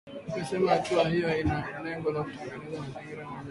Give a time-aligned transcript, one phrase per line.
[0.29, 3.49] Limesema hatua hiyo ina lengo la kutengeneza mazingira ya majadiliano.